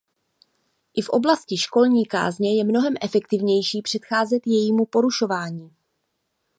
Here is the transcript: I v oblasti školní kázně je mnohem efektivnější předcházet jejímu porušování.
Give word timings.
I 0.95 1.01
v 1.01 1.09
oblasti 1.09 1.57
školní 1.57 2.05
kázně 2.05 2.57
je 2.57 2.63
mnohem 2.63 2.93
efektivnější 3.01 3.81
předcházet 3.81 4.41
jejímu 4.47 4.85
porušování. 4.85 5.75